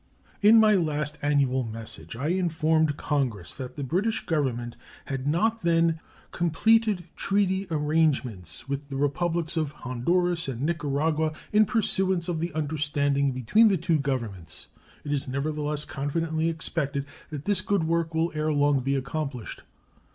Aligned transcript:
In 0.41 0.59
my 0.59 0.73
last 0.73 1.19
annual 1.21 1.63
message 1.63 2.15
I 2.15 2.29
informed 2.29 2.97
Congress 2.97 3.53
that 3.53 3.75
the 3.75 3.83
British 3.83 4.25
Government 4.25 4.75
had 5.05 5.27
not 5.27 5.61
then 5.61 5.99
"completed 6.31 7.03
treaty 7.15 7.67
arrangements 7.69 8.67
with 8.67 8.89
the 8.89 8.95
Republics 8.95 9.57
of 9.57 9.73
Honduras 9.73 10.47
and 10.47 10.63
Nicaragua 10.63 11.33
in 11.53 11.65
pursuance 11.67 12.27
of 12.27 12.39
the 12.39 12.51
understanding 12.53 13.31
between 13.31 13.67
the 13.67 13.77
two 13.77 13.99
Governments. 13.99 14.69
It 15.03 15.13
is, 15.13 15.27
nevertheless, 15.27 15.85
confidently 15.85 16.49
expected 16.49 17.05
that 17.29 17.45
this 17.45 17.61
good 17.61 17.83
work 17.83 18.15
will 18.15 18.31
ere 18.33 18.51
long 18.51 18.79
be 18.79 18.95
accomplished." 18.95 19.61